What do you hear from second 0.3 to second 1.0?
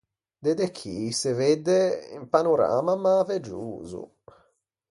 De de chì